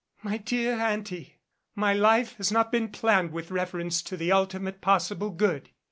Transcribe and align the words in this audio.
"My 0.23 0.37
dear 0.37 0.79
Auntie, 0.79 1.37
my 1.75 1.93
life 1.93 2.35
has 2.37 2.51
not 2.51 2.71
been 2.71 2.89
planned 2.89 3.31
with 3.31 3.51
reference 3.51 4.01
to 4.01 4.17
the 4.17 4.31
ultimate 4.31 4.81
possible 4.81 5.29
good. 5.29 5.69